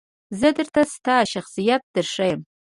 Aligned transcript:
زه 0.39 0.49
درته 0.57 0.81
ستا 0.93 1.17
شخصیت 1.33 1.81
درښایم. 1.93 2.41